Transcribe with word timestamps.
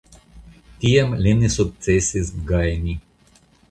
Tiam 0.85 1.13
li 1.21 1.35
ne 1.43 1.53
sukcesis 1.59 2.35
gajni. 2.53 3.01